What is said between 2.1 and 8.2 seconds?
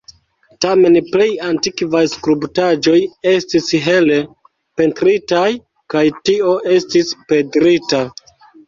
skulptaĵoj estis hele pentritaj, kaj tio estis perdita.